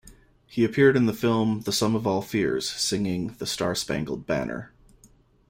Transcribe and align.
He 0.47 0.65
appeared 0.65 0.97
in 0.97 1.05
the 1.05 1.13
film 1.13 1.59
"The 1.61 1.71
Sum 1.71 1.93
of 1.93 2.07
All 2.07 2.23
Fears" 2.23 2.67
singing 2.67 3.35
"The 3.37 3.45
Star-Spangled 3.45 4.25
Banner". 4.25 4.71